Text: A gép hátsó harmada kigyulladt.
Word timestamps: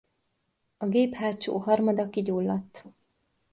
A 0.77 0.85
gép 0.87 1.13
hátsó 1.15 1.57
harmada 1.57 2.09
kigyulladt. 2.09 2.85